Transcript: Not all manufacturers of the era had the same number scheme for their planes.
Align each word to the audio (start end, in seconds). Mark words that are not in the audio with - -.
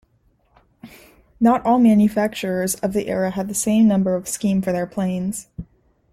Not 1.39 1.63
all 1.63 1.77
manufacturers 1.77 2.73
of 2.73 2.93
the 2.93 3.07
era 3.07 3.29
had 3.29 3.47
the 3.47 3.53
same 3.53 3.87
number 3.87 4.19
scheme 4.25 4.63
for 4.63 4.71
their 4.71 4.87
planes. 4.87 5.47